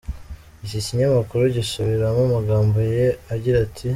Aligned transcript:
Iki 0.65 0.79
kinyamakuru 0.85 1.43
gisubiramo 1.55 2.21
amagambo 2.29 2.77
ye 2.97 3.07
agira 3.33 3.57
ati:. 3.67 3.87